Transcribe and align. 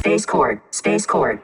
Space 0.00 0.24
Court. 0.24 0.62
Space 0.70 1.04
Court. 1.04 1.42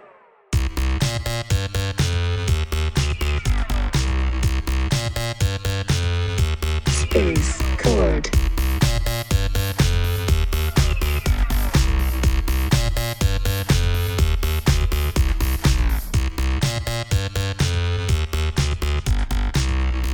Space. 6.89 7.63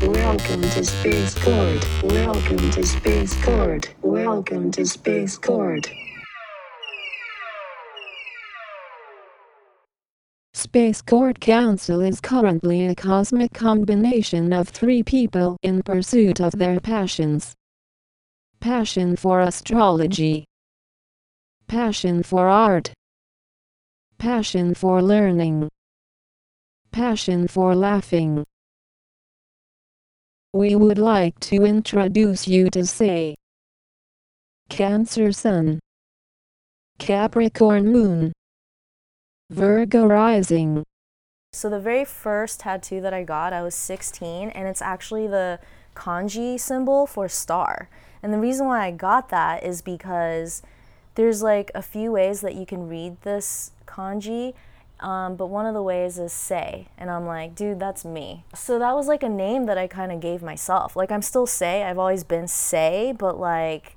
Welcome 0.04 0.62
to 0.62 0.84
Space 0.84 1.34
Court. 1.38 2.02
Welcome 2.02 2.70
to 2.72 2.84
Space 2.84 3.44
Court. 3.44 3.94
Welcome 4.02 4.72
to 4.72 4.84
Space 4.84 5.38
Court. 5.38 5.88
Space 10.72 11.02
Court 11.02 11.38
Council 11.38 12.00
is 12.00 12.18
currently 12.18 12.86
a 12.86 12.94
cosmic 12.94 13.52
combination 13.52 14.54
of 14.54 14.70
three 14.70 15.02
people 15.02 15.58
in 15.62 15.82
pursuit 15.82 16.40
of 16.40 16.52
their 16.52 16.80
passions. 16.80 17.54
Passion 18.58 19.14
for 19.14 19.40
astrology. 19.40 20.46
Passion 21.66 22.22
for 22.22 22.48
art. 22.48 22.90
Passion 24.16 24.72
for 24.72 25.02
learning. 25.02 25.68
Passion 26.90 27.46
for 27.46 27.74
laughing. 27.74 28.42
We 30.54 30.74
would 30.74 30.96
like 30.96 31.38
to 31.40 31.66
introduce 31.66 32.48
you 32.48 32.70
to 32.70 32.86
say 32.86 33.34
Cancer 34.70 35.32
Sun, 35.32 35.80
Capricorn 36.98 37.92
Moon, 37.92 38.32
Virgo 39.52 40.06
Rising. 40.06 40.82
So 41.52 41.68
the 41.68 41.78
very 41.78 42.06
first 42.06 42.60
tattoo 42.60 43.02
that 43.02 43.12
I 43.12 43.22
got, 43.22 43.52
I 43.52 43.60
was 43.62 43.74
16, 43.74 44.48
and 44.48 44.66
it's 44.66 44.80
actually 44.80 45.26
the 45.26 45.60
kanji 45.94 46.58
symbol 46.58 47.06
for 47.06 47.28
star. 47.28 47.90
And 48.22 48.32
the 48.32 48.38
reason 48.38 48.66
why 48.66 48.86
I 48.86 48.90
got 48.92 49.28
that 49.28 49.62
is 49.62 49.82
because 49.82 50.62
there's 51.16 51.42
like 51.42 51.70
a 51.74 51.82
few 51.82 52.10
ways 52.12 52.40
that 52.40 52.54
you 52.54 52.64
can 52.64 52.88
read 52.88 53.20
this 53.22 53.72
kanji, 53.86 54.54
um, 55.00 55.36
but 55.36 55.48
one 55.48 55.66
of 55.66 55.74
the 55.74 55.82
ways 55.82 56.18
is 56.18 56.32
say, 56.32 56.88
and 56.96 57.10
I'm 57.10 57.26
like, 57.26 57.54
dude, 57.54 57.78
that's 57.78 58.06
me. 58.06 58.44
So 58.54 58.78
that 58.78 58.94
was 58.94 59.06
like 59.06 59.22
a 59.22 59.28
name 59.28 59.66
that 59.66 59.76
I 59.76 59.86
kind 59.86 60.12
of 60.12 60.20
gave 60.20 60.42
myself. 60.42 60.96
Like 60.96 61.12
I'm 61.12 61.20
still 61.20 61.46
say, 61.46 61.82
I've 61.82 61.98
always 61.98 62.24
been 62.24 62.48
say, 62.48 63.12
but 63.12 63.38
like 63.38 63.96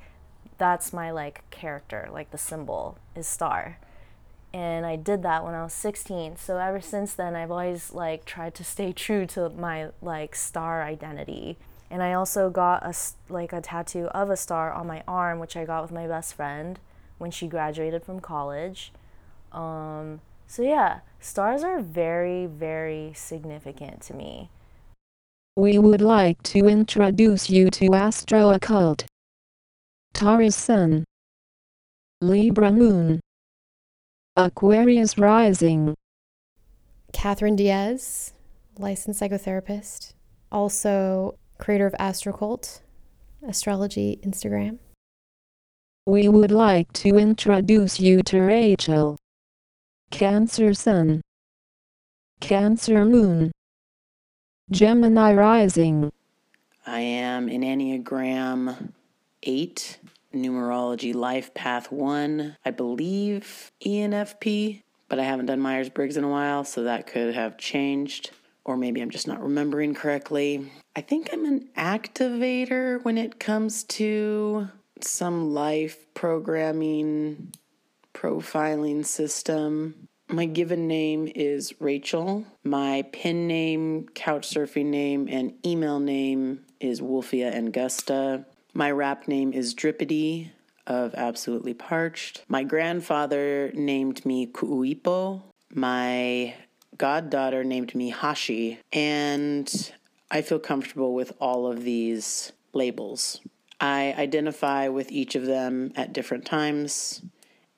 that's 0.58 0.92
my 0.92 1.11
like 1.11 1.50
character, 1.50 2.09
like 2.11 2.31
the 2.31 2.38
symbol 2.38 2.98
is 3.16 3.26
star 3.26 3.78
and 4.56 4.86
I 4.86 4.95
did 4.95 5.22
that 5.23 5.44
when 5.44 5.53
I 5.53 5.64
was 5.64 5.73
16. 5.73 6.38
So 6.38 6.58
ever 6.58 6.80
since 6.80 7.14
then, 7.14 7.36
I've 7.36 7.52
always 7.52 7.92
like 7.92 8.23
tried 8.23 8.56
to 8.56 8.64
stay 8.64 8.94
true 8.94 9.25
to 9.28 9.50
my 9.50 9.89
like 10.02 10.34
star 10.34 10.81
identity. 10.81 11.58
And 11.92 12.02
I 12.02 12.14
also 12.14 12.50
got 12.50 12.81
a 12.86 12.95
like 13.28 13.52
a 13.52 13.59
tattoo 13.59 14.06
of 14.14 14.30
a 14.30 14.38
star 14.38 14.72
on 14.72 14.88
my 14.88 15.03
arm, 15.09 15.39
which 15.39 15.58
I 15.58 15.66
got 15.66 15.81
with 15.81 15.92
my 15.92 16.08
best 16.08 16.36
friend 16.36 16.80
when 17.17 17.31
she 17.31 17.48
graduated 17.48 18.06
from 18.06 18.22
college. 18.22 18.94
Um, 19.52 20.22
so 20.48 20.61
yeah, 20.61 21.02
stars 21.20 21.61
are 21.61 21.81
very, 21.81 22.45
very 22.45 23.11
significant 23.14 24.03
to 24.03 24.14
me. 24.14 24.50
We 25.58 25.78
would 25.78 26.02
like 26.02 26.42
to 26.44 26.70
introduce 26.70 27.50
you 27.50 27.70
to 27.72 27.94
Astro 27.94 28.52
Occult. 28.52 29.03
Taurus 30.14 30.56
Sun. 30.56 31.03
Libra 32.22 32.72
Moon. 32.72 33.20
Aquarius 34.38 35.17
Rising. 35.17 35.95
Catherine 37.14 37.55
Diaz, 37.55 38.33
licensed 38.77 39.21
psychotherapist, 39.21 40.11
also 40.52 41.37
creator 41.58 41.86
of 41.86 41.95
Astrocult, 42.02 42.82
astrology 43.48 44.20
Instagram. 44.26 44.80
We 46.05 46.27
would 46.27 46.52
like 46.52 46.92
to 46.93 47.17
introduce 47.17 48.02
you 48.02 48.21
to 48.23 48.42
Rachel. 48.42 49.15
Cancer 50.11 50.73
Sun. 50.73 51.21
Cancer 52.42 53.05
Moon. 53.05 53.54
Gemini 54.70 55.33
Rising. 55.33 56.11
I 56.86 56.99
am 56.99 57.48
an 57.48 57.61
Enneagram 57.61 58.92
8 59.43 59.98
numerology 60.36 61.14
life 61.14 61.54
path 61.54 61.92
one, 61.92 62.58
I 62.64 62.72
believe 62.72 63.72
ENFP, 63.86 64.84
but 65.10 65.20
I 65.20 65.23
haven't 65.23 65.48
done 65.48 65.60
Myers 65.60 65.90
Briggs 65.90 66.18
in 66.18 66.23
a 66.23 66.30
while, 66.30 66.64
so 66.64 66.84
that 66.84 67.08
could 67.08 67.34
have 67.36 67.58
changed. 67.58 68.32
Or 68.64 68.78
maybe 68.78 69.02
I'm 69.02 69.12
just 69.12 69.28
not 69.28 69.44
remembering 69.44 69.94
correctly. 69.94 70.72
I 70.96 71.02
think 71.02 71.30
I'm 71.32 71.46
an 71.46 71.70
activator 71.78 73.04
when 73.04 73.18
it 73.18 73.40
comes 73.40 73.84
to 73.84 74.70
some 75.02 75.54
life 75.54 76.06
programming 76.14 77.54
profiling 78.14 79.06
system. 79.06 80.08
My 80.28 80.46
given 80.46 80.88
name 80.88 81.32
is 81.36 81.73
Rachel. 81.80 82.46
My 82.64 83.04
pen 83.14 83.48
name, 83.48 84.08
couch 84.16 84.50
surfing 84.50 84.86
name, 84.86 85.28
and 85.30 85.54
email 85.64 86.00
name 86.00 86.66
is 86.80 87.02
Wolfia 87.02 87.54
Angusta. 87.54 88.46
My 88.77 88.91
rap 88.91 89.30
name 89.30 89.53
is 89.53 89.73
Drippity 89.73 90.49
of 90.86 91.15
Absolutely 91.15 91.73
Parched. 91.73 92.43
My 92.49 92.63
grandfather 92.63 93.71
named 93.73 94.25
me 94.25 94.47
Kuuipo. 94.47 95.43
My 95.73 96.55
goddaughter 96.97 97.63
named 97.63 97.95
me 97.95 98.09
Hashi. 98.09 98.80
And 98.91 99.93
I 100.30 100.41
feel 100.41 100.59
comfortable 100.59 101.13
with 101.13 101.31
all 101.39 101.71
of 101.71 101.86
these 101.86 102.52
labels. 102.73 103.39
I 103.80 104.13
identify 104.17 104.89
with 104.89 105.09
each 105.09 105.36
of 105.36 105.45
them 105.45 105.93
at 105.95 106.11
different 106.11 106.45
times. 106.45 107.21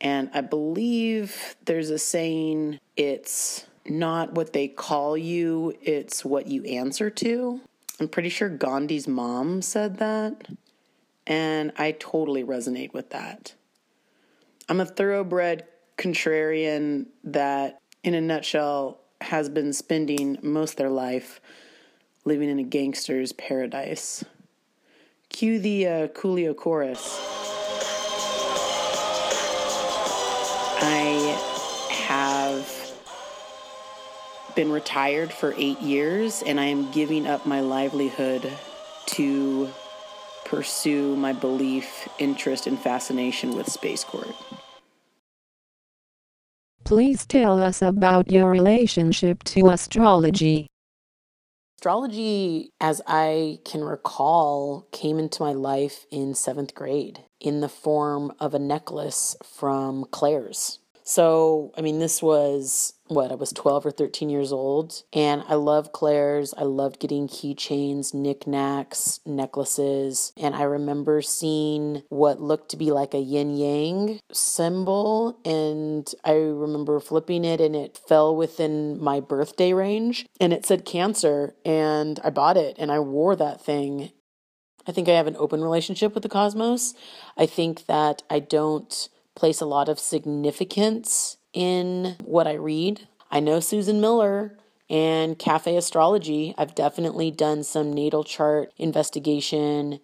And 0.01 0.31
I 0.33 0.41
believe 0.41 1.55
there's 1.65 1.91
a 1.91 1.99
saying 1.99 2.79
it's 2.95 3.67
not 3.85 4.33
what 4.33 4.51
they 4.51 4.67
call 4.67 5.15
you, 5.15 5.77
it's 5.79 6.25
what 6.25 6.47
you 6.47 6.63
answer 6.63 7.11
to. 7.11 7.61
I'm 7.99 8.07
pretty 8.07 8.29
sure 8.29 8.49
Gandhi's 8.49 9.07
mom 9.07 9.61
said 9.61 9.97
that. 9.99 10.47
And 11.27 11.73
I 11.77 11.91
totally 11.91 12.43
resonate 12.43 12.93
with 12.93 13.09
that. 13.11 13.53
I'm 14.69 14.79
a 14.79 14.85
thoroughbred 14.85 15.65
contrarian 15.97 17.07
that, 17.25 17.81
in 18.03 18.13
a 18.13 18.21
nutshell, 18.21 18.99
has 19.21 19.49
been 19.49 19.73
spending 19.73 20.37
most 20.41 20.71
of 20.71 20.77
their 20.77 20.89
life 20.89 21.41
living 22.23 22.49
in 22.49 22.59
a 22.59 22.63
gangster's 22.63 23.33
paradise. 23.33 24.23
Cue 25.29 25.59
the 25.59 25.87
uh, 25.87 26.07
Coolio 26.09 26.55
chorus. 26.55 27.17
I 30.79 31.89
have 31.91 32.93
been 34.55 34.71
retired 34.71 35.33
for 35.33 35.53
eight 35.57 35.81
years 35.81 36.41
and 36.45 36.59
I 36.59 36.65
am 36.65 36.91
giving 36.91 37.27
up 37.27 37.45
my 37.45 37.59
livelihood 37.59 38.51
to 39.07 39.69
pursue 40.47 41.15
my 41.17 41.33
belief, 41.33 42.07
interest, 42.19 42.67
and 42.67 42.79
fascination 42.79 43.55
with 43.55 43.69
Space 43.69 44.03
Court. 44.03 44.33
Please 46.85 47.25
tell 47.25 47.61
us 47.61 47.81
about 47.81 48.31
your 48.31 48.49
relationship 48.49 49.43
to 49.43 49.67
astrology. 49.67 50.67
Astrology, 51.77 52.71
as 52.79 53.01
I 53.05 53.59
can 53.65 53.83
recall, 53.83 54.87
came 54.91 55.19
into 55.19 55.43
my 55.43 55.51
life 55.51 56.05
in 56.09 56.33
seventh 56.33 56.73
grade 56.73 57.19
in 57.41 57.59
the 57.59 57.69
form 57.69 58.31
of 58.39 58.53
a 58.53 58.59
necklace 58.59 59.35
from 59.43 60.05
Claire's. 60.11 60.79
So, 61.07 61.71
I 61.77 61.79
mean, 61.79 61.99
this 61.99 62.21
was 62.21 62.91
what 63.07 63.31
I 63.31 63.35
was 63.35 63.53
12 63.53 63.85
or 63.85 63.91
13 63.91 64.29
years 64.29 64.51
old, 64.51 65.03
and 65.13 65.41
I 65.47 65.53
loved 65.53 65.93
Claire's. 65.93 66.53
I 66.57 66.63
loved 66.63 66.99
getting 66.99 67.29
keychains, 67.29 68.13
knickknacks, 68.13 69.21
necklaces, 69.25 70.33
and 70.35 70.53
I 70.53 70.63
remember 70.63 71.21
seeing 71.21 72.03
what 72.09 72.41
looked 72.41 72.71
to 72.71 72.77
be 72.77 72.91
like 72.91 73.13
a 73.13 73.19
yin 73.19 73.55
yang 73.55 74.19
symbol, 74.33 75.39
and 75.45 76.13
I 76.25 76.33
remember 76.33 76.99
flipping 76.99 77.45
it, 77.45 77.61
and 77.61 77.73
it 77.73 77.97
fell 78.05 78.35
within 78.35 79.01
my 79.01 79.21
birthday 79.21 79.71
range, 79.71 80.25
and 80.41 80.51
it 80.51 80.65
said 80.65 80.83
Cancer, 80.83 81.55
and 81.63 82.19
I 82.21 82.31
bought 82.31 82.57
it, 82.57 82.75
and 82.77 82.91
I 82.91 82.99
wore 82.99 83.37
that 83.37 83.63
thing. 83.63 84.11
I 84.85 84.91
think 84.91 85.07
I 85.07 85.13
have 85.13 85.27
an 85.27 85.37
open 85.39 85.61
relationship 85.61 86.13
with 86.13 86.23
the 86.23 86.29
cosmos. 86.29 86.95
I 87.37 87.45
think 87.45 87.85
that 87.85 88.23
I 88.29 88.39
don't 88.39 89.07
place 89.37 89.61
a 89.61 89.65
lot 89.65 89.87
of 89.87 89.99
significance 89.99 91.37
in 91.53 92.17
what 92.25 92.47
I 92.47 92.53
read. 92.53 93.07
I 93.31 93.39
know 93.39 93.59
Susan 93.59 94.01
Miller 94.01 94.57
and 94.89 95.37
Cafe 95.37 95.77
Astrology. 95.77 96.55
I've 96.57 96.75
definitely 96.75 97.29
done 97.31 97.63
some 97.63 97.93
natal 97.93 98.23
chart 98.23 98.73
investigation, 98.77 99.99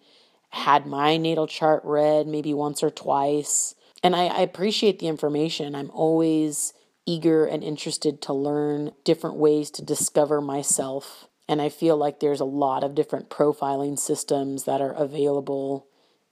had 0.50 0.86
my 0.86 1.16
natal 1.16 1.46
chart 1.46 1.82
read 1.84 2.26
maybe 2.26 2.54
once 2.54 2.82
or 2.82 2.90
twice. 2.90 3.74
And 4.02 4.14
I, 4.14 4.26
I 4.26 4.40
appreciate 4.40 4.98
the 4.98 5.08
information. 5.08 5.74
I'm 5.74 5.90
always 5.90 6.72
eager 7.06 7.44
and 7.44 7.64
interested 7.64 8.22
to 8.22 8.32
learn 8.32 8.92
different 9.04 9.36
ways 9.36 9.70
to 9.72 9.82
discover 9.82 10.40
myself. 10.40 11.28
And 11.48 11.60
I 11.60 11.68
feel 11.68 11.96
like 11.96 12.20
there's 12.20 12.40
a 12.40 12.46
lot 12.46 12.84
of 12.84 12.94
different 12.94 13.30
profiling 13.30 13.98
systems 13.98 14.64
that 14.64 14.80
are 14.80 14.92
available 14.92 15.86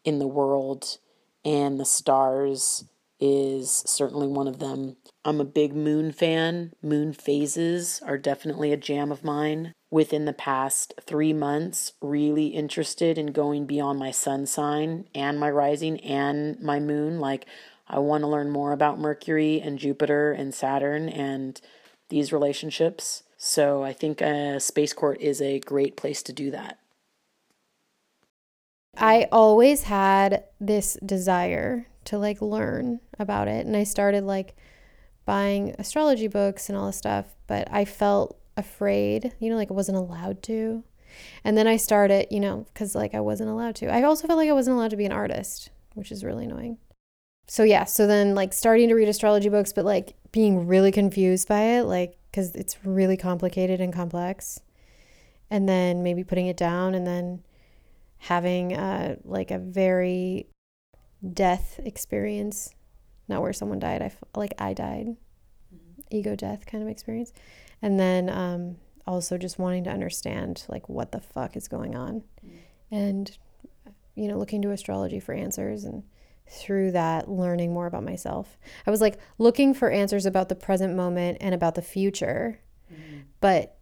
in 0.04 0.18
the 0.18 0.26
world, 0.26 0.98
and 1.44 1.78
the 1.78 1.84
stars 1.84 2.84
is 3.24 3.84
certainly 3.86 4.26
one 4.26 4.48
of 4.48 4.58
them. 4.58 4.96
I'm 5.24 5.40
a 5.40 5.44
big 5.44 5.76
moon 5.76 6.10
fan. 6.10 6.72
Moon 6.82 7.12
phases 7.12 8.02
are 8.04 8.18
definitely 8.18 8.72
a 8.72 8.76
jam 8.76 9.12
of 9.12 9.22
mine. 9.22 9.74
Within 9.92 10.24
the 10.24 10.32
past 10.32 10.92
three 11.00 11.32
months, 11.32 11.92
really 12.00 12.48
interested 12.48 13.16
in 13.16 13.26
going 13.26 13.64
beyond 13.64 14.00
my 14.00 14.10
sun 14.10 14.46
sign 14.46 15.04
and 15.14 15.38
my 15.38 15.48
rising 15.48 16.00
and 16.00 16.60
my 16.60 16.80
moon. 16.80 17.20
Like, 17.20 17.46
I 17.86 18.00
want 18.00 18.22
to 18.22 18.28
learn 18.28 18.50
more 18.50 18.72
about 18.72 18.98
Mercury 18.98 19.60
and 19.60 19.78
Jupiter 19.78 20.32
and 20.32 20.52
Saturn 20.52 21.08
and 21.08 21.60
these 22.08 22.32
relationships. 22.32 23.22
So 23.36 23.84
I 23.84 23.92
think 23.92 24.20
a 24.20 24.58
space 24.58 24.92
court 24.92 25.20
is 25.20 25.40
a 25.40 25.60
great 25.60 25.96
place 25.96 26.24
to 26.24 26.32
do 26.32 26.50
that. 26.50 26.78
I 28.96 29.28
always 29.30 29.84
had 29.84 30.42
this 30.60 30.98
desire 31.06 31.86
to 32.04 32.18
like 32.18 32.40
learn 32.42 33.00
about 33.22 33.48
it. 33.48 33.64
And 33.64 33.76
I 33.76 33.84
started 33.84 34.24
like 34.24 34.54
buying 35.24 35.74
astrology 35.78 36.28
books 36.28 36.68
and 36.68 36.76
all 36.76 36.86
this 36.86 36.96
stuff, 36.96 37.26
but 37.46 37.68
I 37.70 37.84
felt 37.84 38.38
afraid, 38.56 39.32
you 39.38 39.48
know, 39.48 39.56
like 39.56 39.70
I 39.70 39.74
wasn't 39.74 39.98
allowed 39.98 40.42
to. 40.44 40.84
And 41.44 41.56
then 41.56 41.66
I 41.66 41.76
started, 41.76 42.26
you 42.30 42.40
know, 42.40 42.66
because 42.72 42.94
like 42.94 43.14
I 43.14 43.20
wasn't 43.20 43.50
allowed 43.50 43.76
to. 43.76 43.86
I 43.86 44.02
also 44.02 44.26
felt 44.26 44.38
like 44.38 44.48
I 44.48 44.54
wasn't 44.54 44.76
allowed 44.76 44.90
to 44.90 44.96
be 44.96 45.06
an 45.06 45.12
artist, 45.12 45.70
which 45.94 46.12
is 46.12 46.24
really 46.24 46.44
annoying. 46.44 46.78
So 47.48 47.64
yeah, 47.64 47.84
so 47.84 48.06
then 48.06 48.34
like 48.34 48.52
starting 48.52 48.88
to 48.88 48.94
read 48.94 49.08
astrology 49.08 49.48
books, 49.48 49.72
but 49.72 49.84
like 49.84 50.14
being 50.30 50.66
really 50.66 50.92
confused 50.92 51.48
by 51.48 51.60
it, 51.60 51.84
like, 51.84 52.16
because 52.30 52.54
it's 52.54 52.84
really 52.84 53.16
complicated 53.16 53.80
and 53.80 53.92
complex. 53.92 54.60
And 55.50 55.68
then 55.68 56.02
maybe 56.02 56.24
putting 56.24 56.46
it 56.46 56.56
down 56.56 56.94
and 56.94 57.06
then 57.06 57.42
having 58.16 58.74
uh, 58.74 59.16
like 59.24 59.50
a 59.50 59.58
very 59.58 60.46
death 61.32 61.78
experience, 61.84 62.72
not 63.28 63.42
where 63.42 63.52
someone 63.52 63.78
died. 63.78 64.02
I 64.02 64.08
feel 64.08 64.28
like 64.36 64.54
I 64.58 64.74
died, 64.74 65.06
mm-hmm. 65.74 66.02
ego 66.10 66.36
death 66.36 66.66
kind 66.66 66.82
of 66.82 66.88
experience, 66.88 67.32
and 67.80 67.98
then 67.98 68.28
um, 68.28 68.76
also 69.06 69.38
just 69.38 69.58
wanting 69.58 69.84
to 69.84 69.90
understand 69.90 70.64
like 70.68 70.88
what 70.88 71.12
the 71.12 71.20
fuck 71.20 71.56
is 71.56 71.68
going 71.68 71.94
on, 71.94 72.22
mm-hmm. 72.44 72.94
and 72.94 73.38
you 74.14 74.28
know 74.28 74.38
looking 74.38 74.62
to 74.62 74.70
astrology 74.70 75.20
for 75.20 75.34
answers 75.34 75.84
and 75.84 76.02
through 76.48 76.90
that 76.90 77.28
learning 77.28 77.72
more 77.72 77.86
about 77.86 78.04
myself. 78.04 78.58
I 78.86 78.90
was 78.90 79.00
like 79.00 79.18
looking 79.38 79.74
for 79.74 79.90
answers 79.90 80.26
about 80.26 80.48
the 80.48 80.54
present 80.54 80.94
moment 80.94 81.38
and 81.40 81.54
about 81.54 81.74
the 81.74 81.82
future, 81.82 82.60
mm-hmm. 82.92 83.20
but 83.40 83.78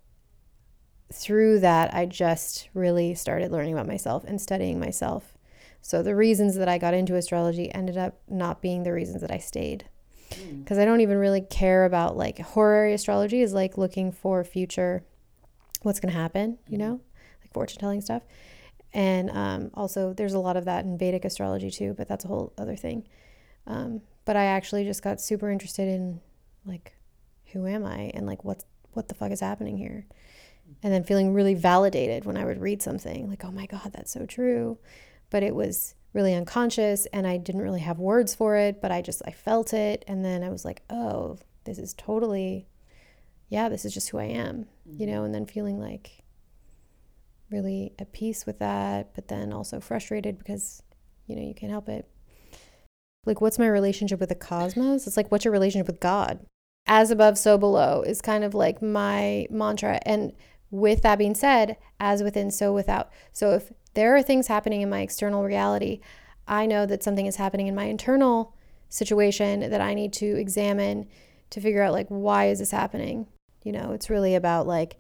through 1.13 1.59
that 1.61 1.93
I 1.93 2.07
just 2.07 2.69
really 2.73 3.15
started 3.15 3.51
learning 3.51 3.73
about 3.73 3.89
myself 3.89 4.25
and 4.25 4.41
studying 4.41 4.79
myself 4.79 5.35
so 5.83 6.03
the 6.03 6.15
reasons 6.15 6.57
that 6.57 6.69
I 6.69 6.79
got 6.79 6.95
into 6.95 7.17
astrology 7.17 7.73
ended 7.75 7.97
up 7.97 8.19
not 8.29 8.61
being 8.61 8.83
the 8.83 8.93
reasons 8.93 9.23
that 9.23 9.31
I 9.31 9.39
stayed. 9.39 9.85
Because 10.29 10.79
mm. 10.79 10.83
I 10.83 10.85
don't 10.85 11.01
even 11.01 11.19
really 11.19 11.41
care 11.41 11.85
about 11.85 12.17
like 12.17 12.39
horary 12.39 12.93
astrology 12.93 13.41
is 13.41 13.53
like 13.53 13.77
looking 13.77 14.13
for 14.13 14.45
future, 14.45 15.05
what's 15.83 15.99
going 15.99 16.13
to 16.13 16.19
happen, 16.19 16.59
you 16.69 16.79
mm-hmm. 16.79 16.87
know, 16.87 17.01
like 17.41 17.53
fortune 17.53 17.81
telling 17.81 18.01
stuff. 18.01 18.23
And 18.93 19.31
um, 19.31 19.71
also, 19.75 20.13
there's 20.13 20.35
a 20.35 20.39
lot 20.39 20.57
of 20.57 20.67
that 20.67 20.85
in 20.85 20.99
Vedic 20.99 21.25
astrology 21.25 21.71
too, 21.71 21.95
but 21.97 22.09
that's 22.09 22.25
a 22.25 22.29
whole 22.29 22.53
other 22.59 22.77
thing. 22.77 23.07
Um, 23.67 24.03
but 24.25 24.37
I 24.37 24.45
actually 24.45 24.85
just 24.85 25.03
got 25.03 25.21
super 25.21 25.51
interested 25.51 25.89
in 25.89 26.21
like, 26.65 26.95
who 27.53 27.67
am 27.67 27.85
I 27.85 28.11
and 28.15 28.27
like 28.27 28.45
what's 28.45 28.65
what 28.93 29.09
the 29.09 29.15
fuck 29.15 29.31
is 29.31 29.41
happening 29.41 29.77
here, 29.77 30.07
and 30.83 30.93
then 30.93 31.05
feeling 31.05 31.33
really 31.33 31.55
validated 31.55 32.25
when 32.25 32.37
I 32.37 32.45
would 32.45 32.61
read 32.61 32.83
something 32.83 33.29
like, 33.29 33.45
oh 33.45 33.51
my 33.51 33.67
god, 33.67 33.93
that's 33.93 34.13
so 34.13 34.27
true 34.27 34.79
but 35.31 35.43
it 35.43 35.55
was 35.55 35.95
really 36.13 36.35
unconscious 36.35 37.07
and 37.07 37.27
I 37.27 37.37
didn't 37.37 37.63
really 37.63 37.81
have 37.81 37.99
words 37.99 38.35
for 38.35 38.57
it, 38.57 38.81
but 38.83 38.91
I 38.91 39.01
just 39.01 39.23
I 39.27 39.31
felt 39.31 39.73
it 39.73 40.05
and 40.09 40.25
then 40.25 40.43
I 40.43 40.51
was 40.51 40.65
like, 40.65 40.83
"Oh, 40.91 41.39
this 41.65 41.79
is 41.79 41.95
totally 41.95 42.67
yeah, 43.49 43.69
this 43.69 43.85
is 43.85 43.95
just 43.95 44.11
who 44.11 44.19
I 44.19 44.25
am." 44.25 44.67
You 44.87 45.07
know, 45.07 45.25
and 45.25 45.35
then 45.35 45.47
feeling 45.47 45.81
like 45.81 46.25
really 47.51 47.93
at 47.99 48.13
peace 48.13 48.47
with 48.47 48.59
that, 48.59 49.15
but 49.15 49.29
then 49.29 49.53
also 49.53 49.81
frustrated 49.81 50.39
because 50.39 50.83
you 51.27 51.37
know, 51.37 51.43
you 51.43 51.55
can't 51.55 51.71
help 51.71 51.89
it. 51.89 52.09
Like 53.25 53.41
what's 53.41 53.59
my 53.59 53.69
relationship 53.69 54.19
with 54.19 54.31
the 54.31 54.35
cosmos? 54.35 55.07
It's 55.07 55.17
like 55.17 55.31
what's 55.31 55.45
your 55.45 55.53
relationship 55.53 55.87
with 55.87 56.01
God? 56.01 56.45
As 56.87 57.13
above 57.13 57.39
so 57.39 57.57
below 57.57 58.03
is 58.03 58.21
kind 58.21 58.43
of 58.43 58.55
like 58.55 58.83
my 58.83 59.47
mantra 59.51 60.01
and 60.05 60.33
with 60.71 61.03
that 61.03 61.19
being 61.19 61.35
said, 61.35 61.77
as 61.99 62.23
within 62.23 62.51
so 62.51 62.73
without. 62.73 63.11
So 63.33 63.53
if 63.53 63.73
there 63.95 64.17
are 64.17 64.23
things 64.23 64.47
happening 64.47 64.83
in 64.83 64.91
my 64.91 65.01
external 65.01 65.43
reality. 65.43 66.01
I 66.47 66.67
know 66.67 66.87
that 66.87 67.03
something 67.03 67.27
is 67.27 67.37
happening 67.37 67.67
in 67.67 67.75
my 67.75 67.85
internal 67.85 68.55
situation 68.89 69.61
that 69.61 69.81
I 69.81 69.95
need 69.95 70.13
to 70.15 70.27
examine 70.37 71.09
to 71.51 71.61
figure 71.61 71.83
out 71.83 71.93
like 71.93 72.09
why 72.09 72.47
is 72.47 72.61
this 72.61 72.71
happening? 72.71 73.27
You 73.65 73.73
know, 73.73 73.93
it's 73.93 74.11
really 74.11 74.35
about 74.35 74.67
like 74.67 74.97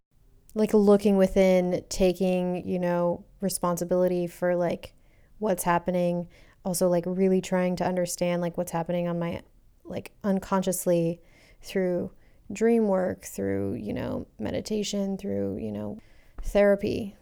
like 0.54 0.74
looking 0.74 1.16
within, 1.16 1.84
taking, 1.88 2.66
you 2.68 2.78
know, 2.78 3.24
responsibility 3.40 4.26
for 4.26 4.56
like 4.56 4.92
what's 5.38 5.62
happening, 5.62 6.28
also 6.64 6.88
like 6.88 7.04
really 7.06 7.40
trying 7.40 7.76
to 7.76 7.86
understand 7.86 8.42
like 8.42 8.58
what's 8.58 8.72
happening 8.72 9.06
on 9.06 9.18
my 9.18 9.42
like 9.84 10.12
unconsciously 10.24 11.20
through 11.62 12.10
dream 12.52 12.88
work, 12.88 13.24
through, 13.24 13.74
you 13.74 13.92
know, 13.92 14.26
meditation, 14.38 15.16
through, 15.16 15.58
you 15.58 15.72
know, 15.72 15.98
therapy, 16.42 17.16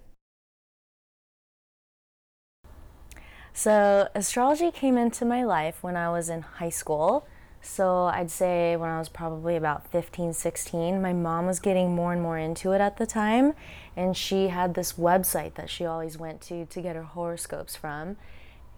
So, 3.59 4.09
astrology 4.15 4.71
came 4.71 4.97
into 4.97 5.25
my 5.25 5.43
life 5.43 5.83
when 5.83 5.97
I 5.97 6.11
was 6.11 6.29
in 6.29 6.43
high 6.43 6.69
school. 6.69 7.27
So, 7.61 8.05
I'd 8.05 8.31
say 8.31 8.77
when 8.77 8.89
I 8.89 9.01
was 9.01 9.09
probably 9.09 9.57
about 9.57 9.91
15, 9.91 10.33
16, 10.33 11.03
my 11.03 11.13
mom 11.13 11.47
was 11.47 11.59
getting 11.59 11.93
more 11.93 12.13
and 12.13 12.23
more 12.23 12.39
into 12.39 12.71
it 12.71 12.81
at 12.81 12.99
the 12.99 13.05
time. 13.05 13.55
And 13.97 14.17
she 14.17 14.47
had 14.47 14.75
this 14.75 14.93
website 14.93 15.55
that 15.55 15.71
she 15.71 15.85
always 15.85 16.17
went 16.17 16.41
to 16.43 16.67
to 16.67 16.81
get 16.81 16.95
her 16.95 17.03
horoscopes 17.03 17.75
from. 17.75 18.17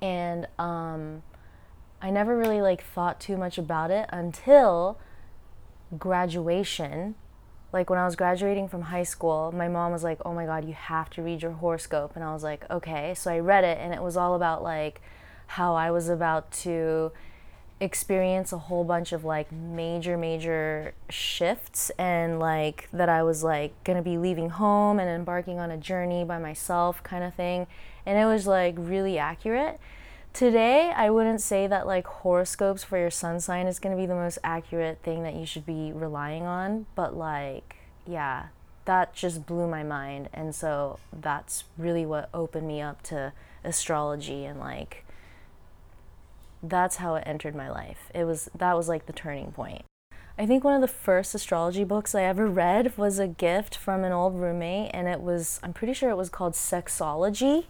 And 0.00 0.48
um, 0.58 1.24
I 2.00 2.08
never 2.08 2.34
really 2.34 2.62
like 2.62 2.82
thought 2.82 3.20
too 3.20 3.36
much 3.36 3.58
about 3.58 3.90
it 3.90 4.08
until 4.10 4.98
graduation 5.98 7.14
like 7.72 7.88
when 7.88 7.98
I 7.98 8.04
was 8.04 8.16
graduating 8.16 8.68
from 8.68 8.82
high 8.82 9.04
school, 9.04 9.52
my 9.56 9.68
mom 9.68 9.92
was 9.92 10.02
like, 10.02 10.18
"Oh 10.24 10.34
my 10.34 10.44
god, 10.44 10.64
you 10.64 10.74
have 10.74 11.08
to 11.10 11.22
read 11.22 11.42
your 11.42 11.52
horoscope." 11.52 12.12
And 12.16 12.24
I 12.24 12.32
was 12.32 12.42
like, 12.42 12.68
"Okay." 12.70 13.14
So 13.14 13.30
I 13.30 13.38
read 13.38 13.64
it 13.64 13.78
and 13.78 13.94
it 13.94 14.02
was 14.02 14.16
all 14.16 14.34
about 14.34 14.62
like 14.62 15.00
how 15.46 15.74
I 15.74 15.90
was 15.90 16.08
about 16.08 16.50
to 16.64 17.12
experience 17.80 18.52
a 18.52 18.58
whole 18.58 18.84
bunch 18.84 19.12
of 19.12 19.24
like 19.24 19.50
major 19.50 20.18
major 20.18 20.92
shifts 21.08 21.90
and 21.98 22.38
like 22.38 22.88
that 22.92 23.08
I 23.08 23.22
was 23.22 23.42
like 23.42 23.72
going 23.84 23.96
to 23.96 24.02
be 24.02 24.18
leaving 24.18 24.50
home 24.50 24.98
and 25.00 25.08
embarking 25.08 25.58
on 25.58 25.70
a 25.70 25.78
journey 25.78 26.22
by 26.24 26.38
myself 26.38 27.02
kind 27.02 27.24
of 27.24 27.34
thing. 27.34 27.66
And 28.04 28.18
it 28.18 28.26
was 28.26 28.46
like 28.46 28.74
really 28.76 29.18
accurate. 29.18 29.78
Today, 30.32 30.92
I 30.94 31.10
wouldn't 31.10 31.40
say 31.40 31.66
that 31.66 31.86
like 31.86 32.06
horoscopes 32.06 32.84
for 32.84 32.96
your 32.96 33.10
sun 33.10 33.40
sign 33.40 33.66
is 33.66 33.78
going 33.78 33.94
to 33.94 34.00
be 34.00 34.06
the 34.06 34.14
most 34.14 34.38
accurate 34.44 35.00
thing 35.02 35.22
that 35.24 35.34
you 35.34 35.44
should 35.44 35.66
be 35.66 35.92
relying 35.92 36.44
on, 36.44 36.86
but 36.94 37.16
like, 37.16 37.76
yeah, 38.06 38.46
that 38.84 39.12
just 39.12 39.44
blew 39.44 39.66
my 39.66 39.82
mind. 39.82 40.28
And 40.32 40.54
so 40.54 40.98
that's 41.12 41.64
really 41.76 42.06
what 42.06 42.30
opened 42.32 42.66
me 42.66 42.80
up 42.80 43.02
to 43.04 43.32
astrology 43.62 44.44
and 44.46 44.58
like 44.58 45.04
that's 46.62 46.96
how 46.96 47.14
it 47.14 47.24
entered 47.26 47.54
my 47.54 47.70
life. 47.70 48.10
It 48.14 48.24
was 48.24 48.48
that 48.54 48.76
was 48.76 48.88
like 48.88 49.06
the 49.06 49.12
turning 49.12 49.52
point. 49.52 49.82
I 50.38 50.46
think 50.46 50.64
one 50.64 50.74
of 50.74 50.80
the 50.80 50.88
first 50.88 51.34
astrology 51.34 51.84
books 51.84 52.14
I 52.14 52.22
ever 52.22 52.46
read 52.46 52.96
was 52.96 53.18
a 53.18 53.28
gift 53.28 53.76
from 53.76 54.04
an 54.04 54.12
old 54.12 54.34
roommate 54.36 54.90
and 54.94 55.08
it 55.08 55.20
was 55.20 55.60
I'm 55.62 55.72
pretty 55.72 55.92
sure 55.92 56.08
it 56.08 56.16
was 56.16 56.30
called 56.30 56.54
Sexology 56.54 57.66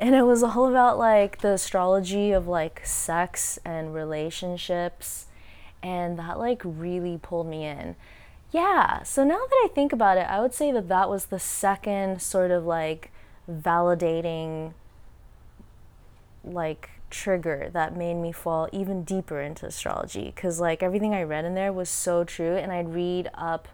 and 0.00 0.14
it 0.14 0.22
was 0.22 0.42
all 0.42 0.66
about 0.66 0.98
like 0.98 1.38
the 1.38 1.52
astrology 1.52 2.32
of 2.32 2.48
like 2.48 2.80
sex 2.84 3.58
and 3.64 3.94
relationships. 3.94 5.26
And 5.82 6.18
that 6.18 6.38
like 6.38 6.60
really 6.64 7.18
pulled 7.22 7.46
me 7.46 7.64
in. 7.64 7.96
Yeah 8.50 9.02
so 9.04 9.22
now 9.22 9.38
that 9.38 9.62
i 9.64 9.68
think 9.72 9.92
about 9.92 10.18
it 10.18 10.26
i 10.28 10.40
would 10.40 10.52
say 10.52 10.72
that 10.72 10.88
that 10.88 11.08
was 11.08 11.26
the 11.26 11.38
second 11.38 12.20
sort 12.20 12.50
of 12.50 12.66
like 12.66 13.12
validating 13.48 14.72
like 16.44 16.90
trigger 17.10 17.70
that 17.72 17.96
made 17.96 18.14
me 18.14 18.32
fall 18.32 18.68
even 18.72 19.02
deeper 19.02 19.40
into 19.40 19.66
astrology. 19.66 20.32
Because 20.34 20.60
like 20.60 20.82
everything 20.82 21.14
i 21.14 21.22
read 21.22 21.44
in 21.44 21.54
there 21.54 21.72
was 21.72 21.88
so 21.88 22.24
true 22.24 22.56
and 22.56 22.72
i'd 22.72 22.94
read 22.94 23.28
up 23.34 23.68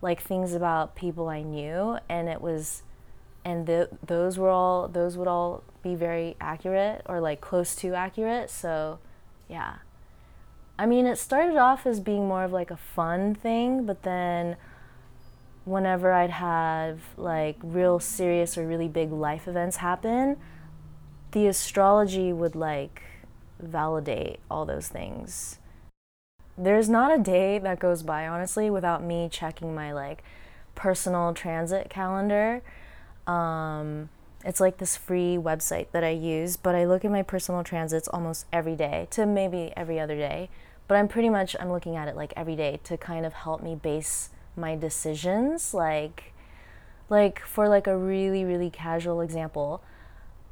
like 0.00 0.20
things 0.20 0.52
about 0.54 0.94
people 0.94 1.28
i 1.28 1.42
knew 1.42 1.98
and 2.08 2.28
it 2.28 2.40
was 2.40 2.82
and 3.48 3.88
those 4.06 4.38
were 4.38 4.50
all 4.50 4.88
those 4.88 5.16
would 5.16 5.28
all 5.28 5.62
be 5.82 5.94
very 5.94 6.36
accurate 6.40 7.02
or 7.06 7.20
like 7.20 7.40
close 7.40 7.74
to 7.74 7.94
accurate 7.94 8.50
so 8.50 8.98
yeah 9.48 9.76
I 10.78 10.86
mean, 10.86 11.06
it 11.06 11.18
started 11.18 11.56
off 11.56 11.86
as 11.86 11.98
being 11.98 12.28
more 12.28 12.44
of 12.44 12.52
like 12.52 12.70
a 12.70 12.76
fun 12.76 13.34
thing, 13.34 13.84
but 13.84 14.04
then 14.04 14.56
whenever 15.64 16.12
I'd 16.12 16.30
have 16.30 17.00
like 17.16 17.56
real 17.62 17.98
serious 17.98 18.56
or 18.56 18.66
really 18.66 18.86
big 18.86 19.10
life 19.10 19.48
events 19.48 19.78
happen, 19.78 20.36
the 21.32 21.48
astrology 21.48 22.32
would 22.32 22.54
like 22.54 23.02
validate 23.58 24.38
all 24.48 24.64
those 24.64 24.86
things. 24.86 25.58
There's 26.56 26.88
not 26.88 27.12
a 27.12 27.22
day 27.22 27.58
that 27.58 27.80
goes 27.80 28.04
by, 28.04 28.28
honestly, 28.28 28.70
without 28.70 29.02
me 29.02 29.28
checking 29.30 29.74
my 29.74 29.92
like 29.92 30.22
personal 30.76 31.34
transit 31.34 31.90
calendar. 31.90 32.62
Um, 33.28 34.08
it's 34.44 34.60
like 34.60 34.78
this 34.78 34.96
free 34.96 35.36
website 35.36 35.88
that 35.92 36.02
I 36.02 36.10
use, 36.10 36.56
but 36.56 36.74
I 36.74 36.84
look 36.84 37.04
at 37.04 37.10
my 37.10 37.22
personal 37.22 37.62
transits 37.62 38.08
almost 38.08 38.46
every 38.52 38.74
day 38.74 39.06
to 39.10 39.26
maybe 39.26 39.72
every 39.76 40.00
other 40.00 40.16
day. 40.16 40.48
But 40.86 40.96
I'm 40.96 41.08
pretty 41.08 41.28
much 41.28 41.54
I'm 41.60 41.70
looking 41.70 41.96
at 41.96 42.08
it 42.08 42.16
like 42.16 42.32
every 42.36 42.56
day 42.56 42.80
to 42.84 42.96
kind 42.96 43.26
of 43.26 43.34
help 43.34 43.62
me 43.62 43.74
base 43.74 44.30
my 44.56 44.74
decisions 44.74 45.72
like 45.72 46.32
like 47.08 47.38
for 47.40 47.68
like 47.68 47.86
a 47.86 47.96
really 47.96 48.44
really 48.44 48.70
casual 48.70 49.20
example 49.20 49.82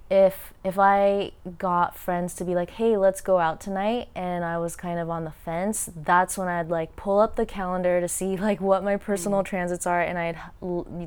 if 0.09 0.55
if 0.63 0.79
I 0.79 1.33
got 1.59 1.99
friends 1.99 2.35
to 2.35 2.45
be 2.45 2.55
like, 2.55 2.71
"Hey, 2.71 2.97
let's 2.97 3.21
go 3.21 3.39
out 3.39 3.61
tonight," 3.61 4.09
and 4.15 4.45
I 4.45 4.59
was 4.59 4.77
kind 4.77 5.01
of 5.01 5.11
on 5.11 5.25
the 5.25 5.33
fence, 5.33 5.91
that's 5.97 6.39
when 6.39 6.47
I'd 6.47 6.69
like 6.69 6.95
pull 6.95 7.19
up 7.19 7.35
the 7.35 7.47
calendar 7.47 8.01
to 8.01 8.07
see 8.07 8.37
like 8.49 8.61
what 8.61 8.85
my 8.85 8.97
personal 8.97 9.43
mm. 9.43 9.47
transits 9.47 9.87
are, 9.87 10.01
and 10.01 10.19
I'd 10.19 10.39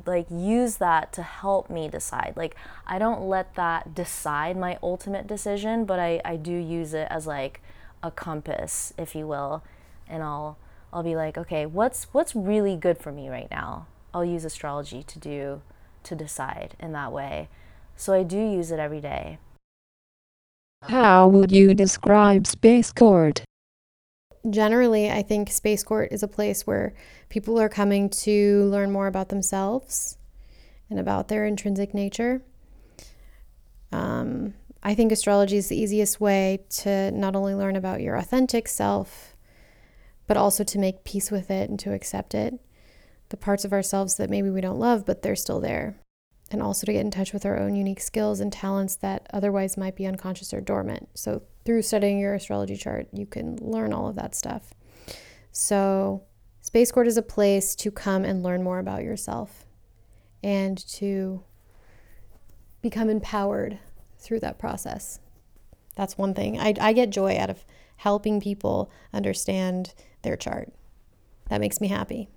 like 0.06 0.26
use 0.30 0.76
that 0.76 1.12
to 1.14 1.22
help 1.22 1.70
me 1.70 1.88
decide. 1.88 2.34
Like 2.36 2.56
I 2.86 2.98
don't 2.98 3.22
let 3.22 3.54
that 3.54 3.94
decide 3.94 4.56
my 4.56 4.78
ultimate 4.82 5.26
decision, 5.26 5.86
but 5.86 5.98
I 5.98 6.20
I 6.24 6.36
do 6.36 6.52
use 6.52 6.92
it 6.92 7.08
as 7.10 7.26
like 7.26 7.62
a 8.02 8.10
compass, 8.10 8.92
if 8.98 9.14
you 9.14 9.26
will, 9.26 9.62
and 10.08 10.22
I'll 10.22 10.58
I'll 10.92 11.02
be 11.02 11.16
like, 11.16 11.38
okay, 11.38 11.64
what's 11.64 12.04
what's 12.12 12.34
really 12.34 12.76
good 12.76 12.98
for 12.98 13.12
me 13.12 13.30
right 13.30 13.50
now? 13.50 13.86
I'll 14.12 14.24
use 14.24 14.44
astrology 14.44 15.02
to 15.04 15.18
do 15.18 15.62
to 16.02 16.14
decide 16.14 16.74
in 16.78 16.92
that 16.92 17.12
way. 17.12 17.48
So 18.00 18.14
I 18.14 18.22
do 18.22 18.38
use 18.38 18.70
it 18.70 18.80
every 18.80 19.02
day. 19.02 19.36
How 20.84 21.28
would 21.28 21.52
you 21.52 21.74
describe 21.74 22.46
Space 22.46 22.94
Court? 22.94 23.44
Generally, 24.48 25.10
I 25.10 25.20
think 25.20 25.50
Space 25.50 25.82
Court 25.84 26.08
is 26.10 26.22
a 26.22 26.28
place 26.28 26.66
where 26.66 26.94
people 27.28 27.60
are 27.60 27.68
coming 27.68 28.08
to 28.24 28.64
learn 28.70 28.90
more 28.90 29.06
about 29.06 29.28
themselves 29.28 30.16
and 30.88 30.98
about 30.98 31.28
their 31.28 31.44
intrinsic 31.44 31.92
nature. 31.92 32.42
Um, 33.92 34.54
I 34.82 34.94
think 34.94 35.12
astrology 35.12 35.58
is 35.58 35.68
the 35.68 35.78
easiest 35.78 36.22
way 36.22 36.60
to 36.78 37.10
not 37.10 37.36
only 37.36 37.54
learn 37.54 37.76
about 37.76 38.00
your 38.00 38.16
authentic 38.16 38.66
self, 38.66 39.36
but 40.26 40.38
also 40.38 40.64
to 40.64 40.78
make 40.78 41.04
peace 41.04 41.30
with 41.30 41.50
it 41.50 41.68
and 41.68 41.78
to 41.80 41.92
accept 41.92 42.34
it. 42.34 42.54
The 43.28 43.36
parts 43.36 43.66
of 43.66 43.74
ourselves 43.74 44.14
that 44.14 44.30
maybe 44.30 44.48
we 44.48 44.62
don't 44.62 44.80
love, 44.80 45.04
but 45.04 45.20
they're 45.20 45.36
still 45.36 45.60
there. 45.60 46.00
And 46.50 46.60
also 46.60 46.84
to 46.84 46.92
get 46.92 47.04
in 47.04 47.12
touch 47.12 47.32
with 47.32 47.46
our 47.46 47.58
own 47.58 47.76
unique 47.76 48.00
skills 48.00 48.40
and 48.40 48.52
talents 48.52 48.96
that 48.96 49.28
otherwise 49.32 49.76
might 49.76 49.94
be 49.94 50.06
unconscious 50.06 50.52
or 50.52 50.60
dormant. 50.60 51.08
So, 51.14 51.42
through 51.64 51.82
studying 51.82 52.18
your 52.18 52.34
astrology 52.34 52.76
chart, 52.76 53.06
you 53.12 53.26
can 53.26 53.56
learn 53.60 53.92
all 53.92 54.08
of 54.08 54.16
that 54.16 54.34
stuff. 54.34 54.74
So, 55.52 56.24
Space 56.60 56.90
Court 56.90 57.06
is 57.06 57.16
a 57.16 57.22
place 57.22 57.74
to 57.76 57.90
come 57.90 58.24
and 58.24 58.42
learn 58.42 58.62
more 58.62 58.78
about 58.78 59.02
yourself 59.02 59.64
and 60.42 60.76
to 60.88 61.44
become 62.82 63.08
empowered 63.10 63.78
through 64.18 64.40
that 64.40 64.58
process. 64.58 65.20
That's 65.96 66.18
one 66.18 66.34
thing. 66.34 66.58
I, 66.58 66.74
I 66.80 66.92
get 66.92 67.10
joy 67.10 67.38
out 67.38 67.50
of 67.50 67.64
helping 67.96 68.40
people 68.40 68.90
understand 69.12 69.94
their 70.22 70.36
chart. 70.36 70.72
That 71.48 71.60
makes 71.60 71.80
me 71.80 71.88
happy. 71.88 72.28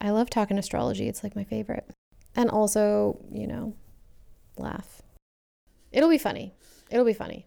I 0.00 0.10
love 0.10 0.30
talking 0.30 0.58
astrology, 0.58 1.08
it's 1.08 1.22
like 1.22 1.36
my 1.36 1.44
favorite. 1.44 1.88
And 2.36 2.50
also, 2.50 3.18
you 3.32 3.46
know, 3.46 3.74
laugh. 4.58 5.02
It'll 5.90 6.10
be 6.10 6.18
funny. 6.18 6.52
It'll 6.90 7.04
be 7.04 7.14
funny. 7.14 7.46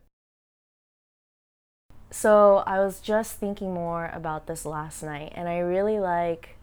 So, 2.12 2.63
I 2.65 2.79
was 2.79 3.00
just 3.00 3.38
thinking 3.38 3.72
more 3.72 4.10
about 4.12 4.48
this 4.48 4.65
last 4.65 5.03
night, 5.03 5.31
and 5.36 5.48
I 5.48 5.60
really 5.60 6.00
like 6.00 6.58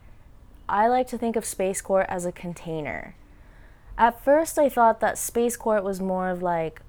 I 0.69 0.87
like 0.87 1.07
to 1.07 1.17
think 1.17 1.37
of 1.37 1.45
Space 1.45 1.79
Court 1.79 2.05
as 2.09 2.25
a 2.25 2.31
container. 2.33 3.15
At 3.97 4.21
first, 4.23 4.59
I 4.59 4.67
thought 4.67 4.99
that 4.99 5.17
Space 5.17 5.55
Court 5.55 5.83
was 5.83 6.01
more 6.01 6.29
of 6.29 6.41
like 6.43 6.81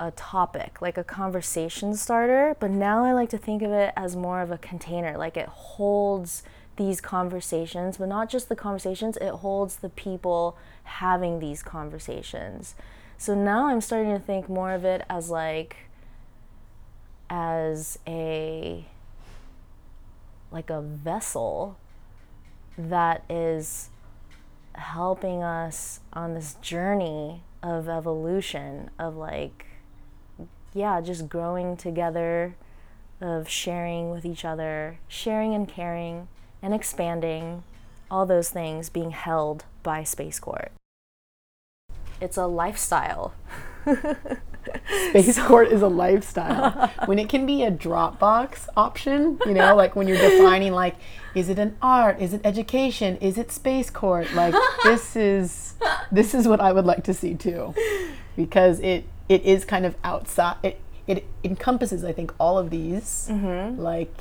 a 0.00 0.10
topic, 0.12 0.80
like 0.80 0.96
a 0.96 1.04
conversation 1.04 1.94
starter, 1.94 2.56
but 2.58 2.70
now 2.70 3.04
I 3.04 3.12
like 3.12 3.28
to 3.30 3.38
think 3.38 3.62
of 3.62 3.70
it 3.70 3.92
as 3.96 4.16
more 4.16 4.40
of 4.40 4.50
a 4.50 4.58
container, 4.58 5.18
like 5.18 5.36
it 5.36 5.48
holds 5.48 6.42
these 6.78 7.00
conversations, 7.02 7.98
but 7.98 8.08
not 8.08 8.30
just 8.30 8.48
the 8.48 8.56
conversations, 8.56 9.18
it 9.18 9.28
holds 9.28 9.76
the 9.76 9.90
people 9.90 10.56
having 10.84 11.40
these 11.40 11.62
conversations. 11.62 12.74
So 13.18 13.34
now 13.34 13.66
I'm 13.66 13.82
starting 13.82 14.12
to 14.12 14.18
think 14.18 14.48
more 14.48 14.72
of 14.72 14.84
it 14.84 15.04
as 15.10 15.28
like 15.28 15.76
as 17.28 17.98
a 18.06 18.86
like 20.50 20.70
a 20.70 20.80
vessel 20.80 21.76
that 22.78 23.22
is 23.28 23.90
helping 24.74 25.42
us 25.42 26.00
on 26.14 26.32
this 26.32 26.54
journey 26.62 27.42
of 27.62 27.88
evolution 27.88 28.88
of 28.98 29.16
like 29.16 29.66
yeah, 30.72 31.00
just 31.00 31.28
growing 31.28 31.76
together, 31.76 32.54
of 33.20 33.48
sharing 33.48 34.10
with 34.10 34.24
each 34.24 34.44
other, 34.44 35.00
sharing 35.08 35.54
and 35.54 35.68
caring 35.68 36.28
and 36.62 36.74
expanding, 36.74 37.62
all 38.10 38.26
those 38.26 38.50
things 38.50 38.88
being 38.88 39.10
held 39.10 39.64
by 39.82 40.04
Space 40.04 40.40
Court. 40.40 40.72
It's 42.20 42.36
a 42.36 42.46
lifestyle. 42.46 43.34
Space 45.10 45.38
Court 45.38 45.68
is 45.68 45.82
a 45.82 45.88
lifestyle. 45.88 46.90
when 47.06 47.18
it 47.18 47.28
can 47.28 47.46
be 47.46 47.62
a 47.62 47.70
Dropbox 47.70 48.68
option, 48.76 49.38
you 49.46 49.54
know, 49.54 49.74
like 49.76 49.94
when 49.94 50.08
you're 50.08 50.18
defining 50.18 50.72
like 50.72 50.96
is 51.34 51.48
it 51.48 51.58
an 51.58 51.76
art, 51.80 52.20
is 52.20 52.34
it 52.34 52.40
education, 52.44 53.16
is 53.18 53.38
it 53.38 53.52
Space 53.52 53.90
Court? 53.90 54.32
Like 54.34 54.54
this 54.82 55.14
is 55.16 55.74
this 56.10 56.34
is 56.34 56.48
what 56.48 56.60
I 56.60 56.72
would 56.72 56.84
like 56.84 57.04
to 57.04 57.14
see 57.14 57.34
too. 57.34 57.74
Because 58.36 58.80
it 58.80 59.04
it 59.28 59.42
is 59.42 59.64
kind 59.64 59.84
of 59.86 59.94
outside 60.02 60.56
it 60.62 60.80
it 61.06 61.24
encompasses 61.44 62.04
i 62.04 62.12
think 62.12 62.32
all 62.38 62.58
of 62.58 62.70
these 62.70 63.28
mm-hmm. 63.30 63.80
like 63.80 64.14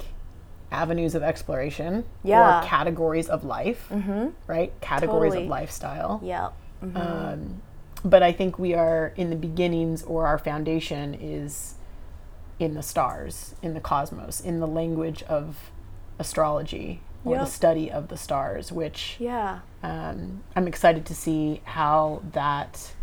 avenues 0.72 1.16
of 1.16 1.24
exploration 1.24 2.04
yeah. 2.24 2.60
or 2.60 2.66
categories 2.66 3.30
of 3.30 3.44
life 3.44 3.88
mm-hmm. 3.90 4.28
right 4.48 4.74
categories 4.82 5.32
totally. 5.32 5.46
of 5.46 5.50
lifestyle 5.50 6.20
yeah 6.24 6.50
mm-hmm. 6.84 6.98
um, 6.98 7.62
but 8.04 8.22
i 8.22 8.32
think 8.32 8.60
we 8.60 8.74
are 8.74 9.14
in 9.16 9.30
the 9.30 9.36
beginnings 9.36 10.04
or 10.04 10.28
our 10.28 10.38
foundation 10.38 11.14
is 11.14 11.76
in 12.60 12.74
the 12.74 12.84
stars 12.84 13.56
in 13.62 13.74
the 13.74 13.80
cosmos 13.80 14.42
in 14.42 14.60
the 14.60 14.68
language 14.68 15.24
of 15.24 15.72
astrology 16.20 17.02
or 17.24 17.36
yep. 17.36 17.46
the 17.46 17.52
study 17.52 17.90
of 17.90 18.10
the 18.10 18.18
stars 18.18 18.72
which 18.72 19.16
yeah 19.20 19.60
um, 19.84 20.44
i'm 20.56 20.68
excited 20.68 21.06
to 21.06 21.16
see 21.16 21.62
how 21.64 22.22
that 22.34 22.94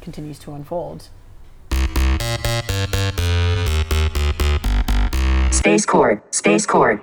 continues 0.00 0.38
to 0.38 0.52
unfold 0.52 1.08
Space 5.50 5.84
Court, 5.84 6.22
Space 6.34 6.64
Court. 6.64 7.02